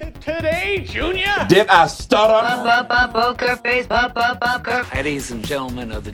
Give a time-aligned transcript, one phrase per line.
[0.00, 1.46] T- today, Junior?
[1.48, 3.12] Did I stutter?
[3.12, 4.86] Poker face, poker.
[4.94, 6.12] Ladies and gentlemen of the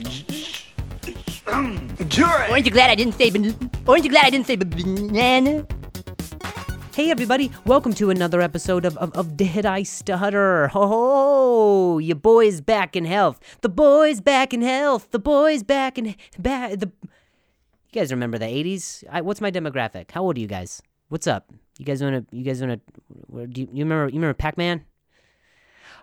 [2.09, 2.51] Jury.
[2.51, 5.65] Aren't you glad I didn't say ban- Aren't you glad I didn't say banana?
[6.95, 10.67] Hey everybody, welcome to another episode of, of, of Did I Stutter?
[10.69, 11.97] Ho ho!
[11.99, 13.39] Your boy's back in health.
[13.61, 15.11] The boy's back in health.
[15.11, 16.71] The boy's back in back.
[16.79, 19.05] The you guys remember the '80s?
[19.09, 20.11] I, what's my demographic?
[20.11, 20.81] How old are you guys?
[21.07, 21.53] What's up?
[21.77, 22.25] You guys wanna?
[22.31, 22.79] You guys wanna?
[23.27, 24.09] Where, do you, you remember?
[24.09, 24.83] You remember Pac-Man?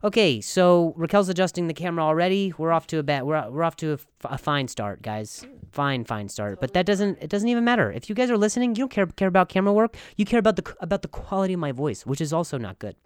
[0.02, 2.52] Okay, so Raquel's adjusting the camera already.
[2.58, 3.24] We're off to a bad.
[3.24, 5.46] We're we're off to a fine start, guys.
[5.72, 6.60] Fine, fine start.
[6.60, 7.18] But that doesn't.
[7.22, 7.90] It doesn't even matter.
[7.90, 9.96] If you guys are listening, you don't care care about camera work.
[10.16, 12.96] You care about the about the quality of my voice, which is also not good.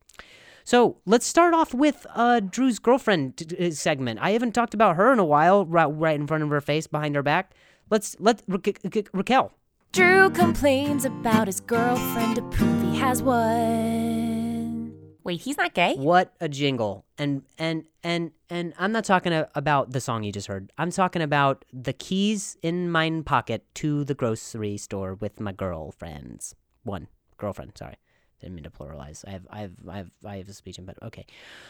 [0.64, 4.18] So let's start off with uh, Drew's girlfriend t- segment.
[4.20, 5.64] I haven't talked about her in a while.
[5.64, 7.54] Right, right in front of her face, behind her back.
[7.90, 8.58] Let's let Ra-
[8.94, 9.52] Ra- Raquel.
[9.92, 14.94] Drew complains about his girlfriend to prove he has one.
[15.24, 15.94] Wait, he's not gay?
[15.96, 17.04] What a jingle.
[17.18, 20.72] And and and and I'm not talking a- about the song you just heard.
[20.78, 26.54] I'm talking about the keys in my pocket to the grocery store with my girlfriends.
[26.84, 27.96] One girlfriend, sorry.
[28.40, 29.24] Didn't mean to pluralize.
[29.26, 31.08] I have I have I have I have a speech impediment.
[31.08, 31.26] Okay.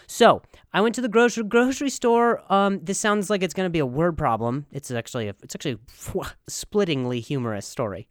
[0.06, 2.42] So, I went to the grocery grocery store.
[2.52, 4.66] Um this sounds like it's going to be a word problem.
[4.72, 8.08] It's actually a it's actually a splittingly humorous story.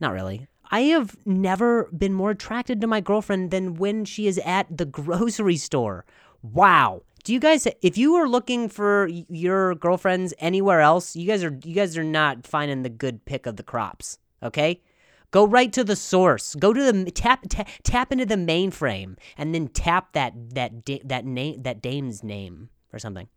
[0.00, 0.46] Not really.
[0.70, 4.84] I have never been more attracted to my girlfriend than when she is at the
[4.84, 6.04] grocery store.
[6.42, 7.02] Wow.
[7.24, 11.58] Do you guys if you are looking for your girlfriends anywhere else, you guys are
[11.64, 14.82] you guys are not finding the good pick of the crops, okay?
[15.36, 16.54] Go right to the source.
[16.54, 21.02] Go to the tap tap, tap into the mainframe and then tap that that da-
[21.04, 23.28] that name that dame's name or something.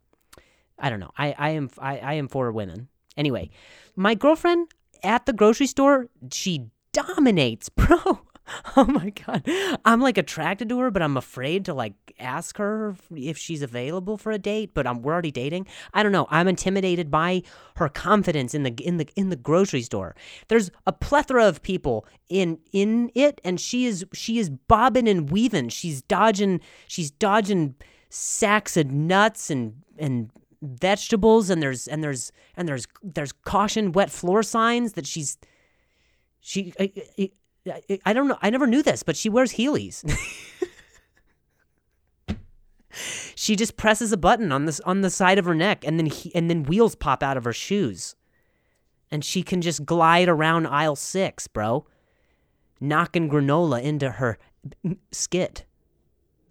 [0.78, 1.10] I don't know.
[1.18, 2.88] I, I am I, I am for women.
[3.18, 3.50] Anyway,
[3.96, 4.68] my girlfriend
[5.04, 8.20] at the grocery store, she dominates, bro.
[8.76, 9.46] Oh my god.
[9.84, 14.16] I'm like attracted to her, but I'm afraid to like ask her if she's available
[14.16, 15.66] for a date, but I'm we're already dating.
[15.92, 16.26] I don't know.
[16.30, 17.42] I'm intimidated by
[17.76, 20.14] her confidence in the in the in the grocery store.
[20.48, 25.30] There's a plethora of people in in it and she is she is bobbing and
[25.30, 25.68] weaving.
[25.70, 27.74] She's dodging she's dodging
[28.08, 30.30] sacks of nuts and and
[30.62, 35.38] vegetables and there's and there's and there's there's caution wet floor signs that she's
[36.40, 36.72] she
[38.04, 40.04] I, don't know I never knew this but she wears Heelys.
[43.34, 46.06] she just presses a button on this on the side of her neck and then
[46.06, 48.14] he, and then wheels pop out of her shoes.
[49.12, 51.84] And she can just glide around aisle 6, bro.
[52.80, 54.38] Knocking granola into her
[55.10, 55.64] skit.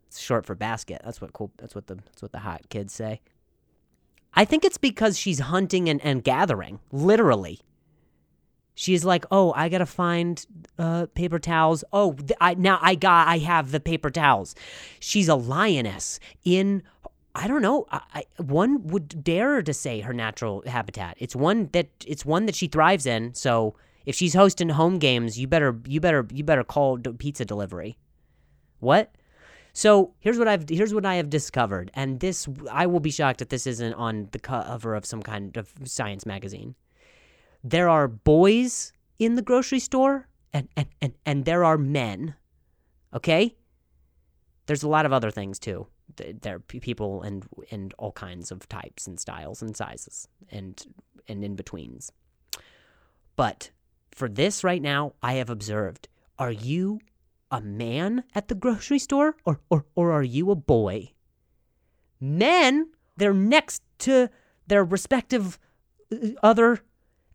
[0.07, 1.01] It's short for basket.
[1.05, 3.21] That's what cool that's what the that's what the hot kids say.
[4.33, 7.61] I think it's because she's hunting and, and gathering, literally.
[8.79, 10.45] She's like, "Oh, I gotta find
[10.77, 11.83] uh, paper towels.
[11.91, 14.55] Oh, th- I now I got I have the paper towels."
[15.01, 16.83] She's a lioness in
[17.35, 17.87] I don't know.
[17.91, 21.17] I, I, one would dare to say her natural habitat.
[21.19, 23.33] It's one that it's one that she thrives in.
[23.33, 23.75] So
[24.05, 27.97] if she's hosting home games, you better you better you better call pizza delivery.
[28.79, 29.13] What?
[29.73, 33.41] So here's what I've here's what I have discovered, and this I will be shocked
[33.41, 36.75] if this isn't on the cover of some kind of science magazine.
[37.63, 42.35] There are boys in the grocery store, and and and, and there are men.
[43.13, 43.55] Okay.
[44.65, 45.87] There's a lot of other things too.
[46.15, 50.81] There are people and and all kinds of types and styles and sizes and
[51.27, 52.11] and in betweens.
[53.35, 53.71] But
[54.11, 56.99] for this right now, I have observed: Are you
[57.51, 61.13] a man at the grocery store, or or or are you a boy?
[62.19, 64.29] Men, they're next to
[64.67, 65.57] their respective
[66.11, 66.79] uh, other,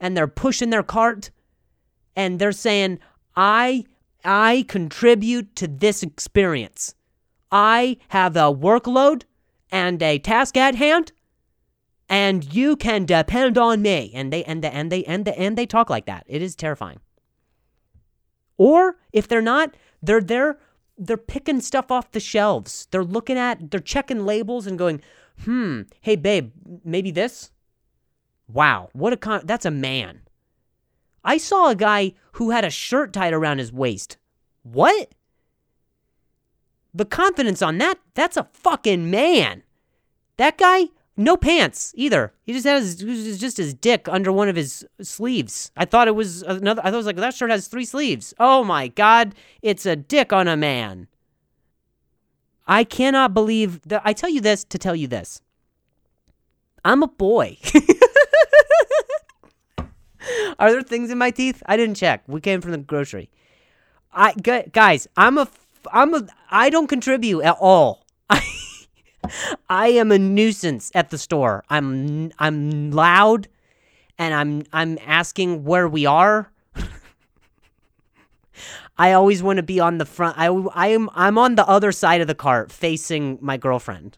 [0.04, 1.30] and they're pushing their cart,
[2.14, 2.98] and they're saying,
[3.34, 3.86] "I
[4.22, 6.94] I contribute to this experience."
[7.50, 9.22] I have a workload
[9.72, 11.12] and a task at hand,
[12.06, 14.10] and you can depend on me.
[14.14, 16.24] And they and they and they and they and they talk like that.
[16.26, 17.00] It is terrifying.
[18.58, 20.58] Or if they're not, they're there.
[20.98, 22.88] They're picking stuff off the shelves.
[22.90, 25.00] They're looking at, they're checking labels and going,
[25.44, 26.52] "Hmm, hey babe,
[26.84, 27.50] maybe this."
[28.48, 29.42] Wow, what a con!
[29.44, 30.20] That's a man.
[31.24, 34.18] I saw a guy who had a shirt tied around his waist.
[34.62, 35.14] What?
[36.92, 39.62] The confidence on that, that's a fucking man.
[40.36, 42.32] That guy, no pants either.
[42.42, 45.70] He just has just his dick under one of his sleeves.
[45.76, 48.34] I thought it was another I thought it was like that shirt has three sleeves.
[48.38, 51.08] Oh my god, it's a dick on a man.
[52.66, 55.40] I cannot believe that I tell you this to tell you this.
[56.84, 57.58] I'm a boy.
[60.58, 61.62] Are there things in my teeth?
[61.66, 62.22] I didn't check.
[62.26, 63.30] We came from the grocery.
[64.12, 65.48] I guys, I'm a
[65.92, 68.04] I'm a I don't contribute at all.
[68.30, 68.42] I
[69.68, 71.64] I am a nuisance at the store.
[71.68, 73.48] I'm I'm loud
[74.18, 76.50] and I'm I'm asking where we are.
[78.98, 80.38] I always want to be on the front.
[80.38, 84.16] I I am I'm on the other side of the cart facing my girlfriend.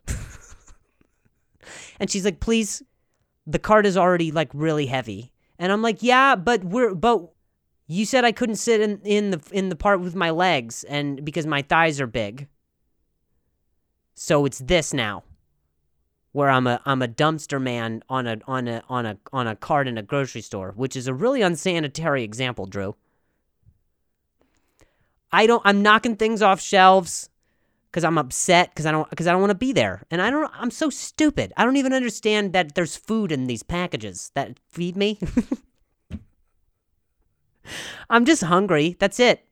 [1.99, 2.82] and she's like, "Please,
[3.47, 7.31] the cart is already like really heavy." And I'm like, "Yeah, but we're but
[7.87, 11.25] you said I couldn't sit in, in the in the part with my legs and
[11.25, 12.49] because my thighs are big.
[14.14, 15.23] So it's this now.
[16.32, 19.56] Where I'm a I'm a dumpster man on a on a on a on a
[19.56, 22.94] cart in a grocery store, which is a really unsanitary example, Drew.
[25.32, 27.31] I don't I'm knocking things off shelves
[27.96, 30.02] cuz I'm upset cuz I don't cuz I don't want to be there.
[30.10, 31.52] And I don't I'm so stupid.
[31.56, 35.19] I don't even understand that there's food in these packages that feed me.
[38.10, 38.96] I'm just hungry.
[38.98, 39.46] That's it.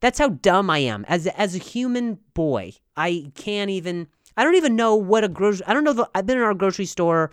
[0.00, 2.72] That's how dumb I am as as a human boy.
[2.96, 4.08] I can't even.
[4.36, 5.66] I don't even know what a grocery.
[5.66, 5.94] I don't know.
[5.94, 7.32] The, I've been in our grocery store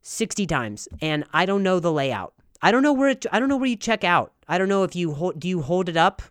[0.00, 2.32] sixty times, and I don't know the layout.
[2.62, 3.10] I don't know where.
[3.10, 4.32] It, I don't know where you check out.
[4.48, 5.38] I don't know if you hold.
[5.38, 6.22] Do you hold it up,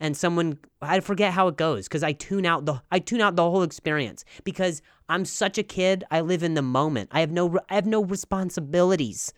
[0.00, 0.58] and someone?
[0.80, 2.82] I forget how it goes because I tune out the.
[2.90, 6.04] I tune out the whole experience because I'm such a kid.
[6.10, 7.10] I live in the moment.
[7.12, 7.58] I have no.
[7.68, 9.32] I have no responsibilities.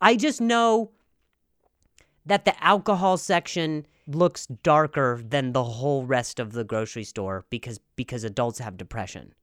[0.00, 0.92] I just know
[2.26, 7.80] that the alcohol section looks darker than the whole rest of the grocery store because
[7.96, 9.34] because adults have depression.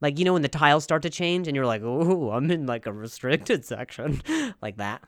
[0.00, 2.66] Like you know when the tiles start to change and you're like, "Ooh, I'm in
[2.66, 4.22] like a restricted section."
[4.60, 5.02] like that.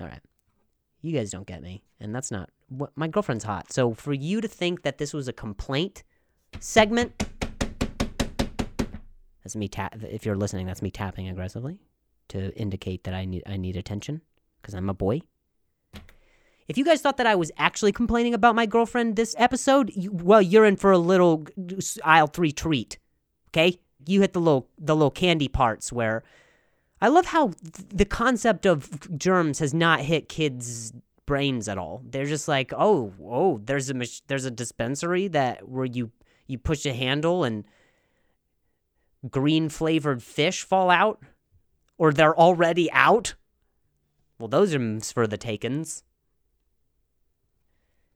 [0.00, 0.20] All right.
[1.02, 1.82] You guys don't get me.
[2.00, 3.72] And that's not what my girlfriend's hot.
[3.72, 6.02] So for you to think that this was a complaint
[6.60, 7.12] segment
[9.42, 11.78] that's me tap if you're listening, that's me tapping aggressively
[12.28, 14.22] to indicate that I need I need attention
[14.60, 15.22] because I'm a boy.
[16.68, 20.12] If you guys thought that I was actually complaining about my girlfriend this episode, you,
[20.12, 22.98] well, you're in for a little uh, aisle three treat.
[23.50, 26.22] Okay, you hit the little the little candy parts where
[27.02, 30.92] I love how th- the concept of germs has not hit kids'
[31.26, 32.00] brains at all.
[32.08, 36.12] They're just like, oh, oh, there's a mach- there's a dispensary that where you
[36.46, 37.64] you push a handle and
[39.28, 41.20] green flavored fish fall out,
[41.98, 43.34] or they're already out.
[44.38, 46.04] Well, those are for the takens.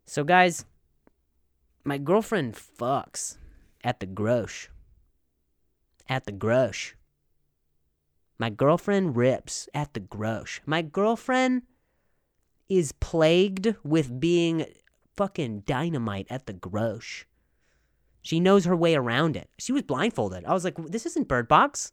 [0.05, 0.65] So, guys,
[1.83, 3.37] my girlfriend fucks
[3.83, 4.69] at the grosh.
[6.09, 6.93] At the grosh.
[8.39, 10.61] My girlfriend rips at the grosh.
[10.67, 11.63] My girlfriend
[12.69, 14.67] is plagued with being
[15.17, 17.25] fucking dynamite at the grosh.
[18.23, 19.49] She knows her way around it.
[19.59, 20.45] She was blindfolded.
[20.45, 21.93] I was like, this isn't Bird Box.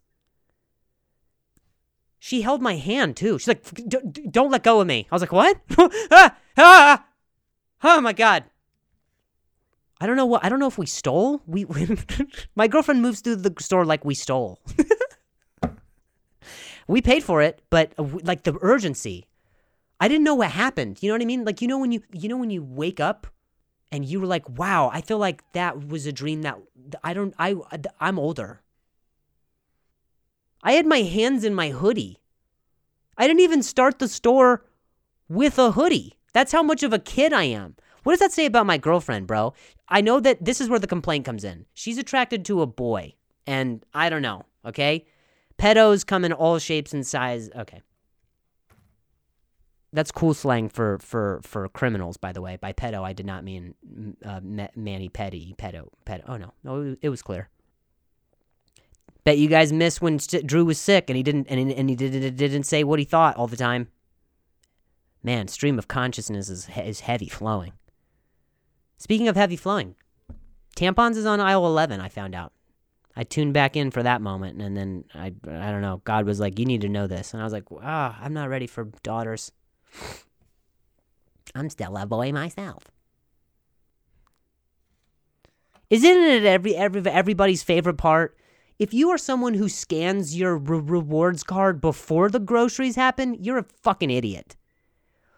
[2.20, 3.38] She held my hand too.
[3.38, 3.64] She's like,
[4.32, 5.08] don't let go of me.
[5.12, 5.60] I was like, what?
[5.78, 7.06] ah, ah,
[7.84, 8.46] oh my God.
[10.02, 11.42] I don't know what, I don't know if we stole.
[11.46, 11.66] We
[12.56, 14.60] my girlfriend moves through the store like we stole.
[16.88, 19.28] we paid for it, but uh, like the urgency.
[20.00, 21.02] I didn't know what happened.
[21.02, 21.46] You know what I mean?
[21.46, 23.28] Like, you know, when you, you know, when you wake up
[23.92, 26.58] and you were like, wow, I feel like that was a dream that
[27.04, 27.56] I don't, I,
[28.00, 28.62] I'm older.
[30.62, 32.22] I had my hands in my hoodie.
[33.18, 34.66] I didn't even start the store
[35.30, 36.18] with a hoodie.
[36.34, 37.76] That's how much of a kid I am.
[38.04, 39.54] What does that say about my girlfriend, bro?
[39.88, 41.66] I know that this is where the complaint comes in.
[41.74, 43.14] She's attracted to a boy,
[43.48, 45.06] and I don't know, okay?
[45.58, 47.50] Pedos come in all shapes and size.
[47.56, 47.82] Okay.
[49.94, 52.58] That's cool slang for for for criminals, by the way.
[52.58, 53.76] By pedo, I did not mean
[54.26, 54.40] uh,
[54.76, 56.24] Manny Petty, pedo, pedo.
[56.28, 57.50] Oh no, no, it was clear.
[59.24, 62.36] Bet you guys missed when Drew was sick and he didn't and and he didn't
[62.36, 63.90] didn't say what he thought all the time.
[65.22, 67.74] Man, stream of consciousness is is heavy flowing.
[68.98, 69.96] Speaking of heavy flowing,
[70.76, 72.02] tampons is on aisle eleven.
[72.02, 72.53] I found out.
[73.16, 76.02] I tuned back in for that moment, and then I I don't know.
[76.04, 78.34] God was like, "You need to know this," and I was like, "Ah, oh, I'm
[78.34, 79.52] not ready for daughters."
[81.56, 82.84] I'm still a boy myself.
[85.90, 88.36] Isn't it every, every everybody's favorite part?
[88.80, 93.60] If you are someone who scans your re- rewards card before the groceries happen, you're
[93.60, 94.56] a fucking idiot.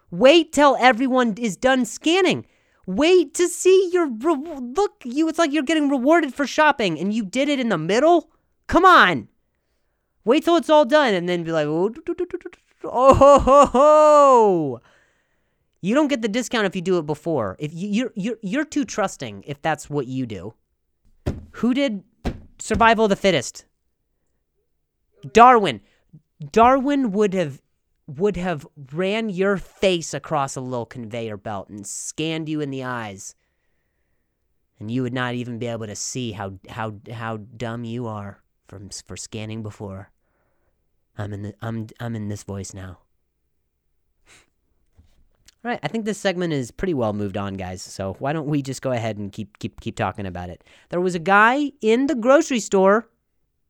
[0.10, 2.46] Wait till everyone is done scanning.
[2.86, 5.02] Wait to see your re- look.
[5.04, 8.30] You, it's like you're getting rewarded for shopping, and you did it in the middle.
[8.68, 9.28] Come on.
[10.24, 11.94] Wait till it's all done, and then be like, oh,
[12.84, 14.82] oh ho, ho.
[15.82, 17.56] You don't get the discount if you do it before.
[17.60, 20.56] If you, you're you're you're too trusting if that's what you do.
[21.52, 22.04] Who did
[22.58, 23.66] survival of the fittest?
[25.32, 25.82] Darwin.
[26.52, 27.62] Darwin would have
[28.08, 32.84] would have ran your face across a little conveyor belt and scanned you in the
[32.84, 33.36] eyes.
[34.80, 38.42] And you would not even be able to see how how how dumb you are
[38.68, 40.12] from for scanning before.
[41.18, 43.00] I'm in the I'm I'm in this voice now.
[45.64, 47.82] All right, I think this segment is pretty well moved on, guys.
[47.82, 50.64] So why don't we just go ahead and keep keep keep talking about it?
[50.90, 53.10] There was a guy in the grocery store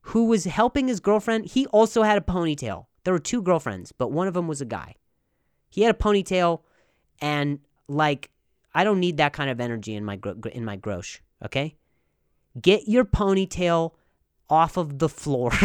[0.01, 1.46] who was helping his girlfriend.
[1.46, 2.88] He also had a ponytail.
[3.06, 4.96] There were two girlfriends, but one of them was a guy.
[5.70, 6.62] He had a ponytail,
[7.22, 8.32] and like
[8.74, 11.20] I don't need that kind of energy in my gro- in my grosh.
[11.44, 11.78] Okay,
[12.60, 13.92] get your ponytail
[14.50, 15.52] off of the floor.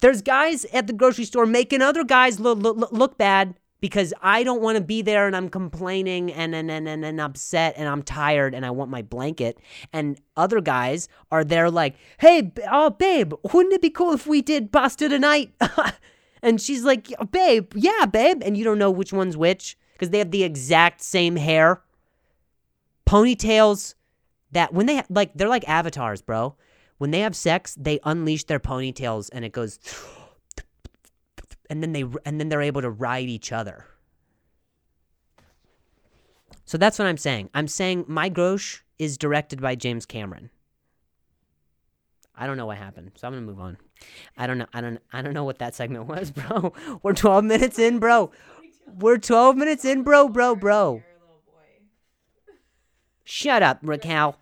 [0.00, 4.42] There's guys at the grocery store making other guys look, look, look bad because I
[4.42, 7.88] don't want to be there and I'm complaining and, and, and, and, and upset and
[7.88, 9.58] I'm tired and I want my blanket.
[9.92, 14.42] And other guys are there like, hey, oh, babe, wouldn't it be cool if we
[14.42, 15.52] did pasta tonight?
[16.42, 18.42] and she's like, babe, yeah, babe.
[18.44, 21.82] And you don't know which one's which because they have the exact same hair.
[23.06, 23.94] Ponytails
[24.52, 26.56] that when they, like, they're like avatars, bro.
[26.98, 29.78] When they have sex, they unleash their ponytails and it goes
[31.70, 33.86] and then they and then they're able to ride each other.
[36.64, 37.50] So that's what I'm saying.
[37.54, 40.50] I'm saying my Grosh is directed by James Cameron.
[42.34, 43.78] I don't know what happened, so I'm gonna move on.
[44.36, 44.66] I don't know.
[44.72, 45.00] I don't.
[45.12, 46.72] I don't know what that segment was, bro.
[47.02, 48.30] We're 12 minutes in, bro.
[48.98, 51.02] We're 12 minutes in, bro, bro, bro.
[53.24, 54.38] Shut up, Raquel.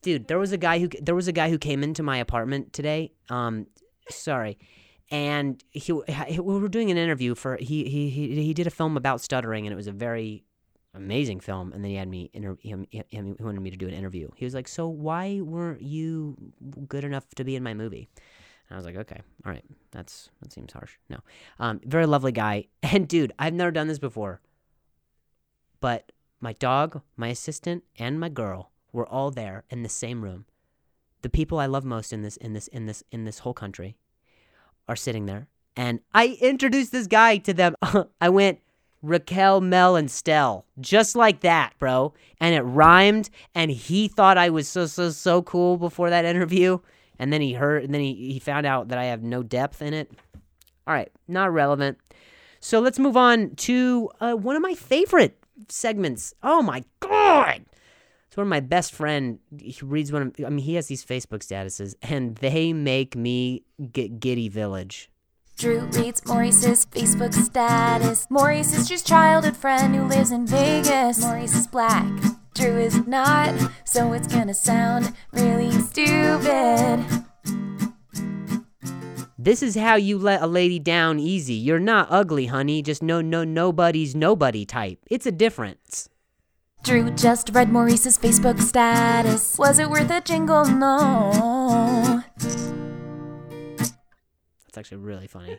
[0.00, 2.72] Dude, there was a guy who there was a guy who came into my apartment
[2.72, 3.12] today.
[3.28, 3.66] Um,
[4.10, 4.58] sorry,
[5.10, 8.70] and he, he we were doing an interview for he he he he did a
[8.70, 10.44] film about stuttering, and it was a very
[10.94, 11.72] amazing film.
[11.72, 14.30] And then he had me inter- him, him he wanted me to do an interview.
[14.36, 16.36] He was like, "So why weren't you
[16.88, 18.08] good enough to be in my movie?"
[18.68, 21.18] And I was like, "Okay, all right, that's that seems harsh." No,
[21.58, 24.40] um, very lovely guy, and dude, I've never done this before,
[25.80, 30.46] but my dog, my assistant, and my girl were all there in the same room.
[31.22, 33.96] The people I love most in this in this in this in this whole country
[34.88, 35.48] are sitting there.
[35.76, 37.74] And I introduced this guy to them.
[38.20, 38.60] I went,
[39.02, 40.66] Raquel, Mel, and Stell.
[40.80, 42.14] Just like that, bro.
[42.40, 43.30] And it rhymed.
[43.54, 46.78] And he thought I was so, so, so cool before that interview.
[47.18, 49.82] And then he heard, and then he, he found out that I have no depth
[49.82, 50.10] in it.
[50.86, 51.98] All right, not relevant.
[52.60, 55.38] So let's move on to uh, one of my favorite
[55.68, 56.34] segments.
[56.42, 57.64] Oh my God.
[58.36, 59.38] One of my best friend.
[59.58, 63.62] He reads one of, I mean, he has these Facebook statuses, and they make me
[63.92, 65.10] get giddy village.
[65.56, 68.26] Drew reads Maurice's Facebook status.
[68.28, 71.20] Maurice is Drew's childhood friend who lives in Vegas.
[71.20, 72.10] Maurice is black.
[72.54, 77.04] Drew is not, so it's gonna sound really stupid.
[79.38, 81.54] This is how you let a lady down easy.
[81.54, 82.80] You're not ugly, honey.
[82.82, 84.98] Just no, no, nobody's nobody type.
[85.10, 86.08] It's a difference.
[86.84, 89.56] Drew just read Maurice's Facebook status.
[89.56, 90.66] Was it worth a jingle?
[90.66, 92.22] No.
[93.78, 95.58] That's actually really funny.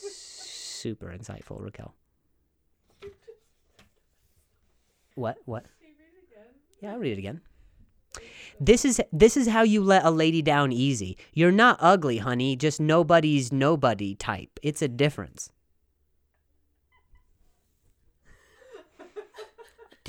[0.00, 1.92] Super insightful, Raquel.
[5.16, 5.38] What?
[5.44, 5.66] What?
[6.80, 7.40] Yeah, I'll read it again.
[8.60, 11.18] This is this is how you let a lady down easy.
[11.32, 12.54] You're not ugly, honey.
[12.54, 14.60] Just nobody's nobody type.
[14.62, 15.50] It's a difference.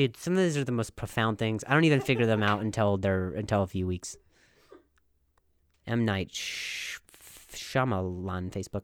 [0.02, 1.64] Dude, some of these are the most profound things.
[1.68, 4.18] I don't even figure them out until they're until a few weeks.
[5.86, 6.98] M Night Sh-
[7.54, 8.82] Shyamalan Facebook.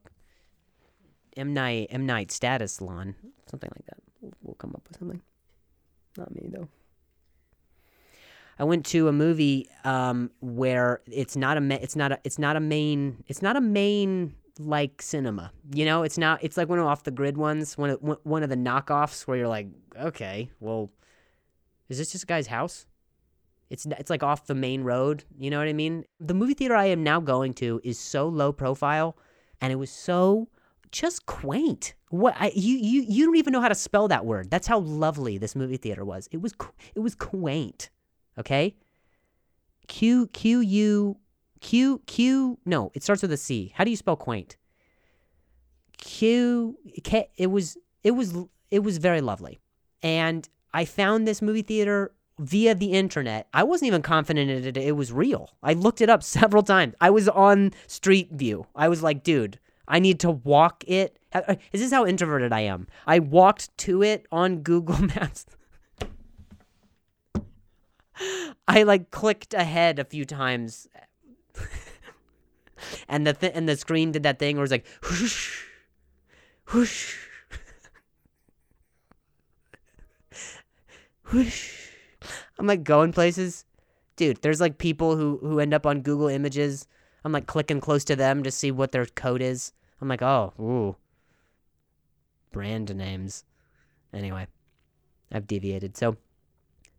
[1.35, 3.15] M Night M Night Status Lawn,
[3.49, 3.97] something like that.
[4.21, 5.19] We'll, we'll come up with something.
[6.19, 6.67] Not me though.
[8.59, 12.37] I went to a movie um, where it's not a ma- it's not a it's
[12.37, 15.51] not a main it's not a main like cinema.
[15.73, 18.43] You know, it's not it's like one of off the grid ones, one of one
[18.43, 19.65] of the knockoffs where you're like,
[19.99, 20.91] okay, well,
[21.89, 22.85] is this just a guy's house?
[23.69, 25.23] It's it's like off the main road.
[25.37, 26.05] You know what I mean?
[26.19, 29.17] The movie theater I am now going to is so low profile,
[29.61, 30.47] and it was so
[30.91, 31.93] just quaint.
[32.09, 34.49] What I you you you don't even know how to spell that word.
[34.49, 36.29] That's how lovely this movie theater was.
[36.31, 36.53] It was
[36.95, 37.89] it was quaint.
[38.37, 38.75] Okay.
[39.87, 41.17] Q Q U
[41.59, 42.57] Q Q.
[42.65, 43.73] No, it starts with a C.
[43.75, 44.55] How do you spell quaint?
[45.97, 47.29] Q K.
[47.35, 48.33] It was it was
[48.71, 49.59] it was very lovely,
[50.01, 53.47] and I found this movie theater via the internet.
[53.51, 54.77] I wasn't even confident it.
[54.77, 55.49] It was real.
[55.63, 56.93] I looked it up several times.
[57.01, 58.67] I was on Street View.
[58.75, 59.57] I was like, dude,
[59.87, 61.17] I need to walk it.
[61.33, 62.85] Uh, Is this how introverted I am?
[63.07, 65.47] I walked to it on Google Maps.
[68.67, 70.87] I like clicked ahead a few times.
[73.09, 75.63] and the th- and the screen did that thing where it was like whoosh,
[76.71, 77.15] whoosh,
[81.37, 81.71] whoosh.
[82.59, 83.65] I'm like going places,
[84.15, 84.41] dude.
[84.41, 86.87] There's like people who who end up on Google Images.
[87.23, 89.73] I'm like clicking close to them to see what their code is.
[90.01, 90.95] I'm like, oh, ooh,
[92.51, 93.43] brand names.
[94.13, 94.47] Anyway,
[95.31, 95.97] I've deviated.
[95.97, 96.17] So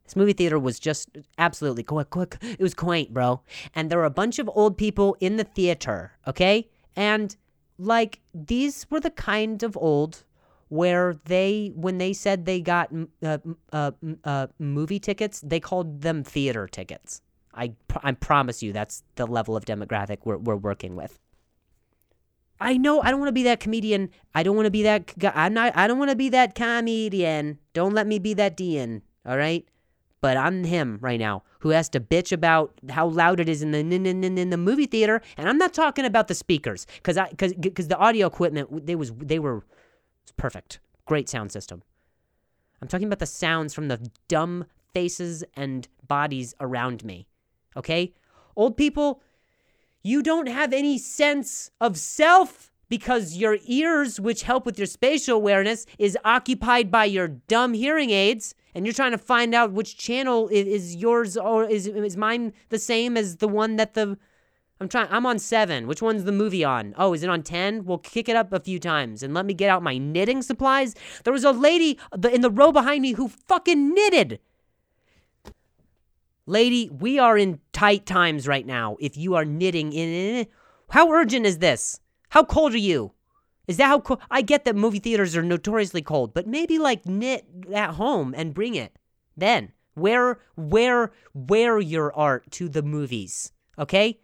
[0.04, 2.36] this movie theater was just absolutely quick, quick.
[2.42, 3.40] It was quaint, bro.
[3.74, 6.68] And there were a bunch of old people in the theater, okay?
[6.96, 7.34] And
[7.78, 10.24] like these were the kind of old
[10.68, 13.38] where they, when they said they got uh,
[13.72, 13.90] uh,
[14.24, 17.22] uh, movie tickets, they called them theater tickets.
[17.54, 17.72] I,
[18.02, 21.18] I promise you, that's the level of demographic we're, we're working with.
[22.60, 24.10] I know I don't want to be that comedian.
[24.34, 25.12] I don't want to be that.
[25.34, 25.76] I'm not.
[25.76, 27.58] I don't want to be that comedian.
[27.72, 29.02] Don't let me be that Dean.
[29.24, 29.64] All right.
[30.20, 33.70] But I'm him right now, who has to bitch about how loud it is in
[33.70, 36.86] the in, in, in, in the movie theater, and I'm not talking about the speakers,
[36.96, 39.64] because I because because the audio equipment they was they were
[40.28, 41.82] it's perfect, great sound system.
[42.82, 47.26] I'm talking about the sounds from the dumb faces and bodies around me.
[47.76, 48.12] Okay,
[48.54, 49.22] old people,
[50.02, 55.36] you don't have any sense of self because your ears, which help with your spatial
[55.36, 59.96] awareness, is occupied by your dumb hearing aids, and you're trying to find out which
[59.96, 64.18] channel i- is yours or is is mine the same as the one that the
[64.80, 65.86] I'm trying I'm on 7.
[65.86, 66.94] Which one's the movie on?
[66.96, 67.84] Oh, is it on 10?
[67.84, 70.94] We'll kick it up a few times and let me get out my knitting supplies.
[71.24, 74.40] There was a lady uh, in the row behind me who fucking knitted.
[76.46, 78.96] Lady, we are in tight times right now.
[79.00, 80.46] If you are knitting in
[80.90, 82.00] how urgent is this?
[82.30, 83.12] How cold are you?
[83.66, 84.20] Is that how cold?
[84.30, 88.54] I get that movie theaters are notoriously cold, but maybe like knit at home and
[88.54, 88.96] bring it.
[89.36, 94.20] Then wear wear wear your art to the movies, okay?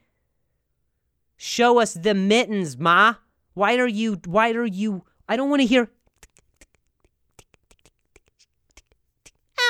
[1.47, 3.17] Show us the mittens, ma.
[3.53, 4.19] Why are you?
[4.25, 5.05] Why are you?
[5.29, 5.91] I don't want to hear.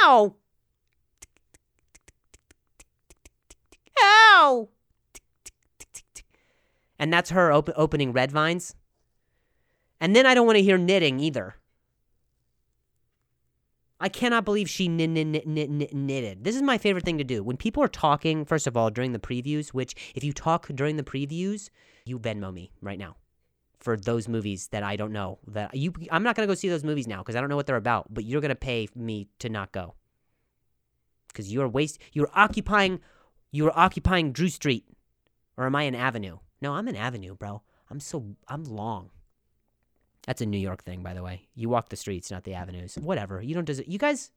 [0.05, 0.37] Ow!
[4.01, 4.69] Ow!
[6.97, 8.77] And that's her op- opening red vines.
[10.01, 11.57] And then I don't want to hear knitting either.
[14.05, 16.45] I cannot believe she knit, knit, knit, knit, knit, knitted.
[16.45, 17.43] This is my favorite thing to do.
[17.43, 20.97] When people are talking, first of all, during the previews, which if you talk during
[20.99, 21.71] the previews,
[22.05, 23.17] you Venmo me right now
[23.81, 25.39] for those movies that I don't know.
[25.47, 27.65] That you, I'm not gonna go see those movies now because I don't know what
[27.65, 28.13] they're about.
[28.13, 29.95] But you're gonna pay me to not go
[31.29, 31.99] because you're waste.
[32.13, 33.01] You're occupying.
[33.53, 34.85] You're occupying Drew Street,
[35.57, 36.41] or am I an Avenue?
[36.61, 37.63] No, I'm an Avenue, bro.
[37.91, 39.13] I'm so I'm long.
[40.27, 41.49] That's a New York thing, by the way.
[41.55, 42.97] You walk the streets, not the avenues.
[42.97, 43.43] Whatever.
[43.43, 43.69] You don't.
[43.87, 44.31] You guys.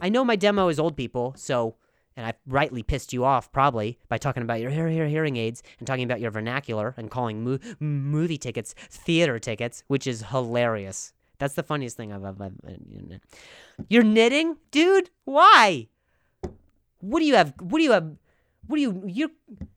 [0.00, 1.76] I know my demo is old people, so
[2.16, 5.62] and I rightly pissed you off probably by talking about your hear, hear, hearing aids
[5.78, 11.12] and talking about your vernacular and calling mo- movie tickets theater tickets, which is hilarious.
[11.38, 12.52] That's the funniest thing I've ever.
[12.66, 13.16] Uh,
[13.88, 15.10] You're knitting, dude.
[15.24, 15.88] Why?
[17.00, 17.54] What do you have?
[17.58, 18.16] What do you have?
[18.66, 19.02] What do you?
[19.06, 19.28] Your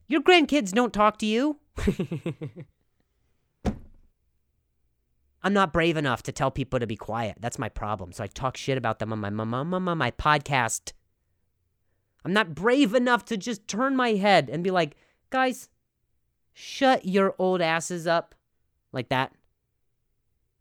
[0.06, 1.58] your grandkids don't talk to you.
[5.46, 7.36] I'm not brave enough to tell people to be quiet.
[7.38, 8.10] That's my problem.
[8.10, 10.92] So I talk shit about them on my my, my, my podcast.
[12.24, 14.96] I'm not brave enough to just turn my head and be like,
[15.30, 15.68] guys,
[16.52, 18.34] shut your old asses up,
[18.90, 19.34] like that.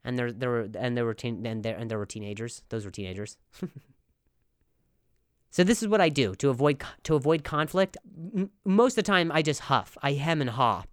[0.04, 2.62] And there, there were, and there were, teen, and there, and there were teenagers.
[2.70, 3.40] Those were teenagers.
[5.50, 7.98] so this is what I do to avoid to avoid conflict.
[8.38, 9.98] M- most of the time, I just huff.
[10.04, 10.84] I hem and haw.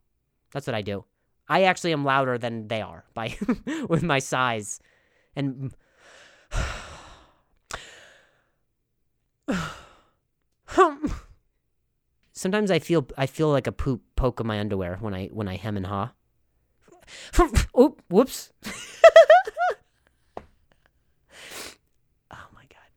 [0.51, 1.05] That's what I do.
[1.53, 3.37] I actually am louder than they are by
[3.89, 4.81] with my size,
[5.37, 5.75] and
[12.33, 15.47] sometimes I feel I feel like a poop poke of my underwear when I when
[15.47, 16.13] I hem and haw.
[17.79, 18.51] Oop, whoops.
[18.65, 18.73] oh
[22.55, 22.89] my god.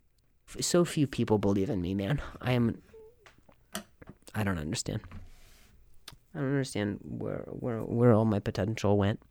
[0.63, 2.21] So few people believe in me, man.
[2.41, 2.81] I am
[4.33, 5.01] I don't understand.
[6.35, 9.21] I don't understand where where where all my potential went.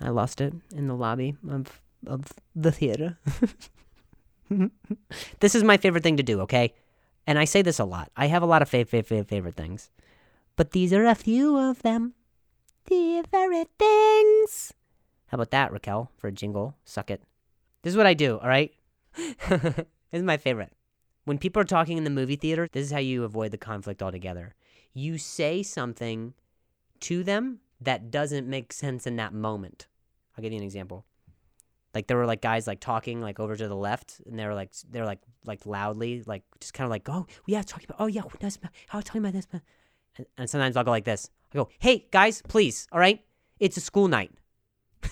[0.00, 3.18] I lost it in the lobby of of the theater.
[5.40, 6.74] this is my favorite thing to do, okay?
[7.26, 8.10] And I say this a lot.
[8.16, 9.90] I have a lot of fav- fav- fav- favorite things.
[10.54, 12.14] But these are a few of them.
[12.86, 14.72] Favorite things.
[15.26, 16.76] How about that, Raquel, for a jingle?
[16.84, 17.20] Suck it.
[17.82, 18.72] This is what I do, all right?
[19.16, 20.72] this is my favorite.
[21.24, 24.02] When people are talking in the movie theater, this is how you avoid the conflict
[24.02, 24.54] altogether.
[24.96, 26.32] You say something
[27.00, 29.88] to them that doesn't make sense in that moment.
[30.34, 31.04] I'll give you an example.
[31.94, 34.54] Like there were like guys like talking like over to the left, and they were
[34.54, 38.06] like they're like like loudly like just kind of like oh yeah talking about oh
[38.06, 38.22] yeah
[38.88, 41.28] how talking about this, and And, sometimes I'll go like this.
[41.52, 43.22] I go, "Hey guys, please, all right?
[43.60, 44.32] It's a school night."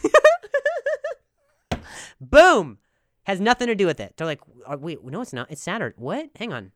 [2.23, 2.79] Boom.
[3.25, 4.15] Has nothing to do with it.
[4.17, 5.51] They're like, "Uh, "Wait, no, it's not.
[5.51, 6.31] It's Saturday." What?
[6.37, 6.73] Hang on.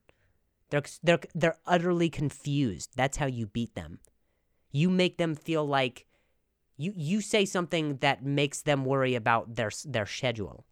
[0.70, 2.90] They're they're they're utterly confused.
[2.96, 4.00] That's how you beat them.
[4.70, 6.04] You make them feel like
[6.76, 10.64] you you say something that makes them worry about their their schedule.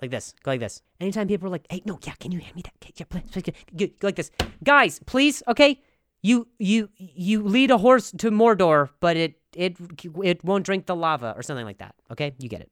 [0.00, 0.34] Like this.
[0.42, 0.82] Go like this.
[1.00, 2.72] Anytime people are like, "Hey, no, yeah, can you hand me that?
[2.98, 4.32] Yeah, please, please, go, go like this,
[4.64, 5.80] guys, please, okay?
[6.22, 9.76] You you you lead a horse to Mordor, but it it
[10.22, 11.94] it won't drink the lava or something like that.
[12.10, 12.70] Okay, you get it.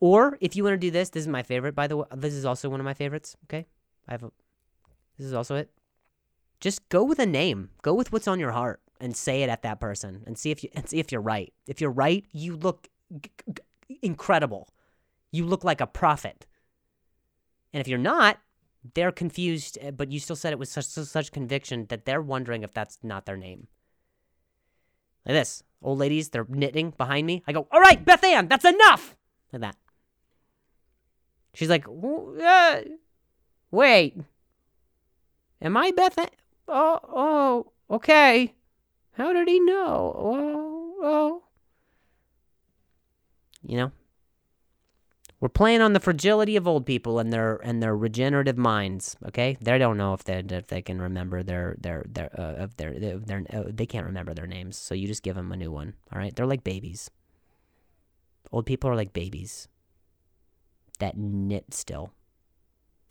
[0.00, 1.74] Or if you want to do this, this is my favorite.
[1.74, 3.36] By the way, this is also one of my favorites.
[3.44, 3.66] Okay,
[4.08, 4.30] I have a.
[5.18, 5.70] This is also it.
[6.60, 7.70] Just go with a name.
[7.82, 10.62] Go with what's on your heart and say it at that person and see if
[10.62, 11.52] you and see if you're right.
[11.66, 12.88] If you're right, you look
[13.20, 14.68] g- g- incredible.
[15.30, 16.46] You look like a prophet.
[17.72, 18.38] And if you're not,
[18.94, 22.62] they're confused, uh, but you still said it with such such conviction that they're wondering
[22.62, 23.68] if that's not their name.
[25.26, 25.62] Like this.
[25.82, 27.42] Old ladies, they're knitting behind me.
[27.46, 29.16] I go, all right, Beth Ann, that's enough.
[29.52, 29.76] Like that.
[31.52, 32.80] She's like, "W- uh,
[33.70, 34.16] wait.
[35.64, 36.18] Am I Beth?
[36.68, 38.54] Oh, oh, okay.
[39.12, 40.14] How did he know?
[40.16, 41.42] Oh, oh.
[43.66, 43.92] You know,
[45.40, 49.16] we're playing on the fragility of old people and their and their regenerative minds.
[49.26, 52.76] Okay, they don't know if they if they can remember their their their uh, of
[52.76, 54.76] their their, their uh, they can't remember their names.
[54.76, 55.94] So you just give them a new one.
[56.12, 57.10] All right, they're like babies.
[58.52, 59.68] Old people are like babies
[60.98, 62.12] that knit still,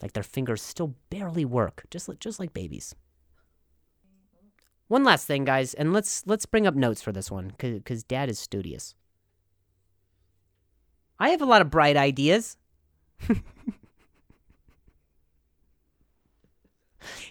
[0.02, 2.96] like their fingers still barely work, just just like babies.
[4.88, 8.30] One last thing, guys, and let's let's bring up notes for this one because Dad
[8.30, 8.96] is studious.
[11.20, 12.58] I have a lot of bright ideas.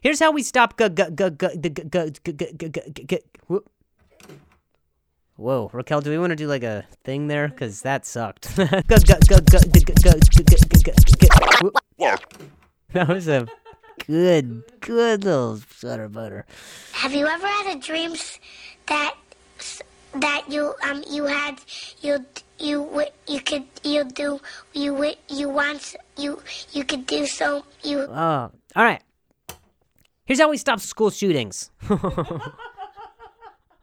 [0.00, 0.78] Here's how we stop.
[5.36, 7.48] Whoa, Raquel, do we want to do like a thing there?
[7.48, 8.48] Because that sucked.
[12.94, 13.46] That was a
[14.06, 16.44] good, good little butter butter.
[16.92, 18.12] Have you ever had a dream
[18.86, 19.14] that
[20.14, 21.58] that you um you had
[22.02, 22.26] you
[22.58, 24.40] you you could you do
[24.74, 29.02] you you want you you could do so you Oh, all right.
[30.26, 31.70] Here's how we stop school shootings.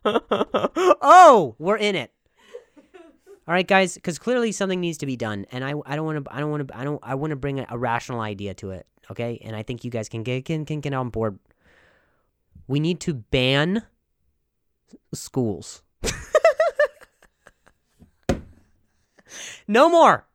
[0.05, 2.11] oh, we're in it.
[3.47, 6.23] All right, guys, because clearly something needs to be done, and I, I don't want
[6.23, 8.53] to, I don't want to, I don't, I want to bring a, a rational idea
[8.53, 8.85] to it.
[9.11, 11.39] Okay, and I think you guys can get can, can get on board.
[12.67, 13.83] We need to ban
[15.13, 15.81] schools.
[19.67, 20.27] no more.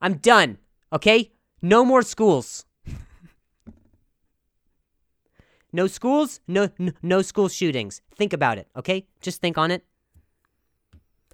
[0.00, 0.58] I'm done.
[0.92, 1.32] Okay,
[1.62, 2.64] no more schools.
[5.72, 8.00] No schools, no, no no school shootings.
[8.14, 9.06] Think about it, okay?
[9.20, 9.84] Just think on it.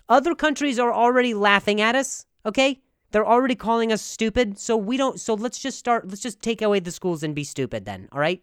[0.08, 2.80] Other countries are already laughing at us, okay?
[3.12, 6.62] They're already calling us stupid, so we don't so let's just start let's just take
[6.62, 8.42] away the schools and be stupid then, all right?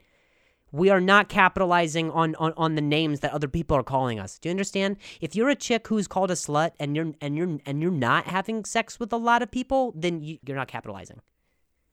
[0.71, 4.37] We are not capitalizing on, on, on the names that other people are calling us.
[4.37, 4.97] Do you understand?
[5.19, 8.27] If you're a chick who's called a slut and you're and you're and you're not
[8.27, 11.21] having sex with a lot of people, then you, you're not capitalizing.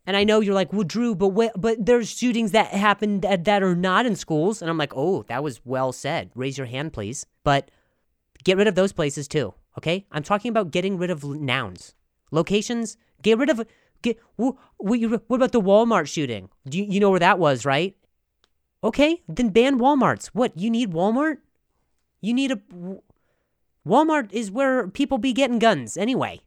[0.07, 3.45] And I know you're like, well, Drew, but wh- but there's shootings that happen that,
[3.45, 4.61] that are not in schools.
[4.63, 6.31] And I'm like, oh, that was well said.
[6.35, 7.27] Raise your hand, please.
[7.43, 7.71] But
[8.45, 9.55] get rid of those places too.
[9.79, 11.96] Okay, I'm talking about getting rid of nouns,
[12.31, 12.97] locations.
[13.23, 13.67] Get rid of
[14.03, 14.19] get.
[14.37, 16.49] What, what about the Walmart shooting?
[16.69, 17.97] Do you, you know where that was, right?
[18.85, 20.27] Okay, then ban WalMarts.
[20.27, 21.39] What you need Walmart?
[22.21, 22.61] You need a
[23.87, 26.41] Walmart is where people be getting guns anyway.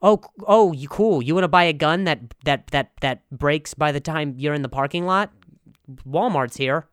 [0.00, 1.22] Oh, oh, you cool.
[1.22, 4.54] You want to buy a gun that that that that breaks by the time you're
[4.54, 5.30] in the parking lot?
[6.08, 6.88] Walmart's here.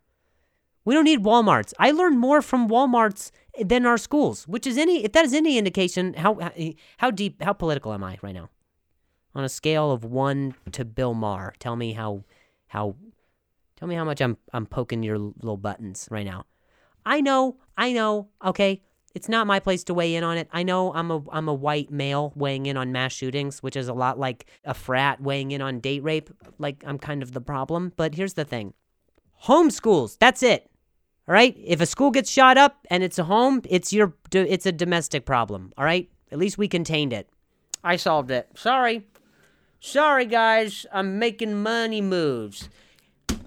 [0.90, 1.72] We don't need Walmarts.
[1.78, 3.30] I learned more from Walmarts
[3.64, 6.40] than our schools, which is any if that is any indication how
[6.98, 8.50] how deep how political am I right now?
[9.36, 12.24] On a scale of 1 to Bill Maher, tell me how
[12.70, 12.96] how
[13.76, 16.48] tell me how much I'm I'm poking your little buttons right now.
[17.06, 18.82] I know, I know, okay?
[19.14, 20.50] It's not my place to weigh in on it.
[20.52, 23.90] I know I'm a I'm a white male weighing in on mass shootings, which is
[23.90, 26.32] a lot like a frat weighing in on date rape.
[26.58, 27.94] Like I'm kind of the problem.
[27.96, 28.74] But here's the thing.
[29.44, 30.66] Homeschools, that's it.
[31.30, 31.56] All right?
[31.64, 35.28] If a school gets shot up and it's a home, it's your it's a domestic
[35.28, 36.10] problem, all right?
[36.32, 37.30] At least we contained it.
[37.84, 38.50] I solved it.
[38.56, 39.06] Sorry.
[39.80, 42.68] Sorry guys, I'm making money moves.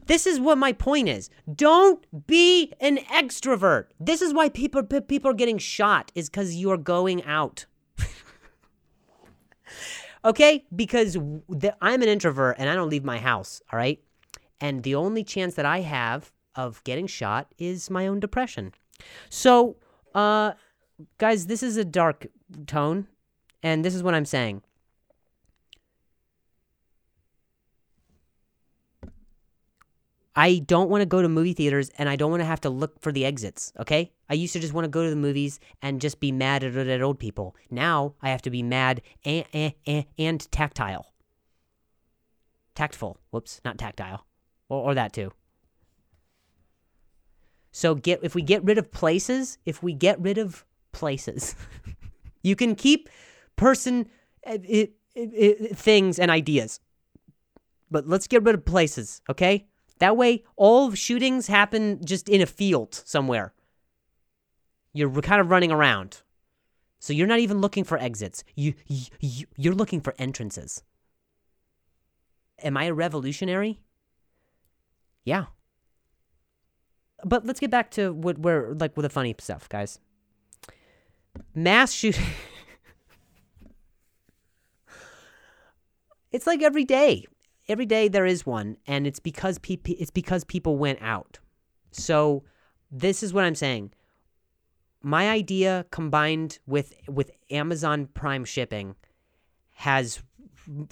[0.07, 1.29] This is what my point is.
[1.53, 3.87] Don't be an extrovert.
[3.99, 7.67] This is why people people are getting shot is cuz you're going out.
[10.25, 10.65] okay?
[10.75, 14.01] Because the, I'm an introvert and I don't leave my house, all right?
[14.61, 18.73] And the only chance that I have of getting shot is my own depression.
[19.29, 19.77] So,
[20.15, 20.53] uh,
[21.19, 22.27] guys, this is a dark
[22.67, 23.07] tone,
[23.63, 24.63] and this is what I'm saying.
[30.35, 32.71] I don't want to go to movie theaters and I don't want to have to
[32.71, 34.13] look for the exits, okay?
[34.31, 36.75] I used to just want to go to the movies and just be mad at,
[36.75, 37.55] at old people.
[37.71, 41.13] Now I have to be mad and, and, and tactile.
[42.75, 43.19] Tactful.
[43.31, 44.25] Whoops, not tactile.
[44.71, 45.33] Or, or that too.
[47.73, 51.57] So get if we get rid of places, if we get rid of places,
[52.43, 53.09] you can keep
[53.57, 54.09] person
[54.45, 56.81] it, it, it, things and ideas.
[57.91, 59.67] But let's get rid of places, okay?
[59.99, 63.53] That way, all shootings happen just in a field somewhere.
[64.93, 66.23] You're kind of running around.
[66.99, 68.45] So you're not even looking for exits.
[68.55, 70.83] You, you you're looking for entrances.
[72.63, 73.81] Am I a revolutionary?
[75.25, 75.47] Yeah.
[77.25, 80.01] But let's get back to what we're like with the funny stuff, guys.
[81.55, 82.25] Mass shooting.
[86.33, 87.27] it's like every day
[87.69, 91.39] every day there is one, and it's because pe- it's because people went out.
[91.91, 92.45] So
[92.91, 93.93] this is what I'm saying.
[95.03, 98.95] My idea combined with with Amazon Prime shipping
[99.71, 100.23] has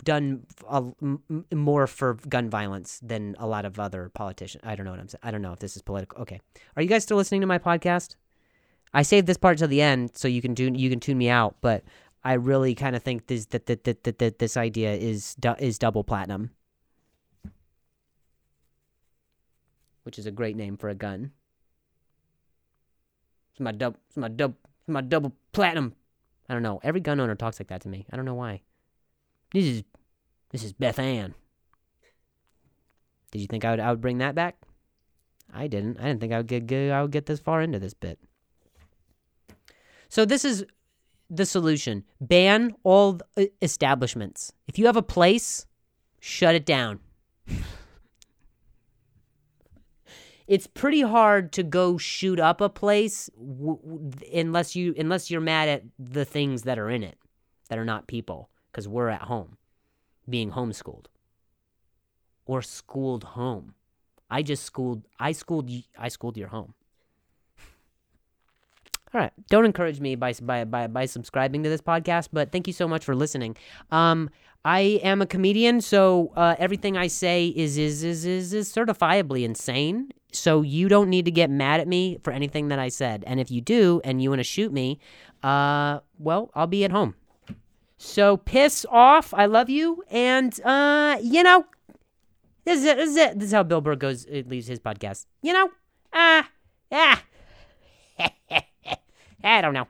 [0.04, 4.62] done a, m- more for gun violence than a lot of other politicians.
[4.66, 5.20] I don't know what I'm saying.
[5.22, 6.22] I don't know if this is political.
[6.22, 6.40] Okay,
[6.76, 8.16] are you guys still listening to my podcast?
[8.92, 11.28] I saved this part to the end so you can tune you can tune me
[11.28, 11.84] out, but
[12.24, 16.04] I really kind of think this that that, that, that, this idea is is double
[16.04, 16.50] platinum.
[20.02, 21.32] which is a great name for a gun.
[23.52, 25.94] It's my double, it's my double, it's my double platinum.
[26.48, 26.80] I don't know.
[26.82, 28.06] Every gun owner talks like that to me.
[28.10, 28.62] I don't know why.
[29.52, 29.82] This is,
[30.50, 31.34] this is Beth Ann.
[33.30, 34.56] Did you think I would, I would bring that back?
[35.52, 35.98] I didn't.
[35.98, 38.18] I didn't think I would get, I would get this far into this bit.
[40.08, 40.64] So this is
[41.28, 42.04] the solution.
[42.20, 44.52] Ban all uh, establishments.
[44.66, 45.66] If you have a place,
[46.18, 47.00] shut it down.
[50.46, 55.40] it's pretty hard to go shoot up a place w- w- unless you unless you're
[55.40, 57.16] mad at the things that are in it
[57.68, 59.56] that are not people because we're at home
[60.28, 61.06] being homeschooled
[62.46, 63.74] or schooled home
[64.30, 66.74] i just schooled i schooled i schooled your home
[69.12, 72.66] all right don't encourage me by, by by by subscribing to this podcast but thank
[72.66, 73.56] you so much for listening
[73.90, 74.30] um
[74.64, 79.42] I am a comedian, so uh, everything I say is, is is is is certifiably
[79.42, 80.10] insane.
[80.32, 83.24] So you don't need to get mad at me for anything that I said.
[83.26, 84.98] And if you do, and you want to shoot me,
[85.42, 87.14] uh, well, I'll be at home.
[88.02, 89.34] So piss off.
[89.34, 91.66] I love you, and uh, you know,
[92.64, 92.96] this is it.
[92.96, 93.38] This is it.
[93.38, 94.24] This is how Bill Burr goes.
[94.24, 95.26] It leaves his podcast.
[95.42, 95.70] You know,
[96.14, 96.48] ah,
[96.90, 97.22] uh, ah.
[99.44, 99.86] I don't know.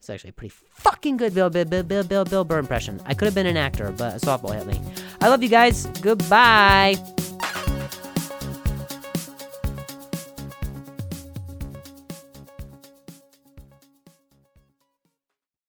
[0.00, 3.00] It's actually a pretty fucking good Bill Bill Bill Bill Bill, Bill Burr impression.
[3.06, 4.80] I could have been an actor, but a softball hit me.
[5.20, 5.86] I love you guys.
[6.02, 6.96] Goodbye.